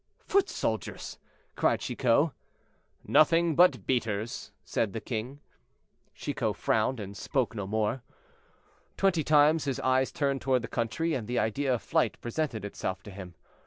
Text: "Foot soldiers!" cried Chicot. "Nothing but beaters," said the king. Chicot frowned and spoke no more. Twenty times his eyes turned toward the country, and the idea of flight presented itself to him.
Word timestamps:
"Foot 0.25 0.49
soldiers!" 0.49 1.19
cried 1.55 1.79
Chicot. 1.81 2.31
"Nothing 3.05 3.55
but 3.55 3.85
beaters," 3.85 4.51
said 4.63 4.93
the 4.93 4.99
king. 4.99 5.41
Chicot 6.15 6.55
frowned 6.55 6.99
and 6.99 7.15
spoke 7.15 7.53
no 7.53 7.67
more. 7.67 8.01
Twenty 8.97 9.23
times 9.23 9.65
his 9.65 9.79
eyes 9.81 10.11
turned 10.11 10.41
toward 10.41 10.63
the 10.63 10.67
country, 10.67 11.13
and 11.13 11.27
the 11.27 11.37
idea 11.37 11.71
of 11.75 11.83
flight 11.83 12.19
presented 12.19 12.65
itself 12.65 13.03
to 13.03 13.11
him. 13.11 13.35